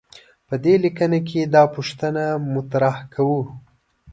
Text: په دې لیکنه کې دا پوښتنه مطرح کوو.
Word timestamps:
په 0.47 0.55
دې 0.63 0.73
لیکنه 0.83 1.19
کې 1.27 1.39
دا 1.55 1.63
پوښتنه 1.75 2.23
مطرح 2.53 2.95
کوو. 3.13 3.41